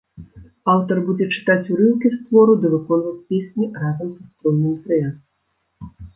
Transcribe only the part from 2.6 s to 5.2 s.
ды выконваць песні разам са струнным трыа.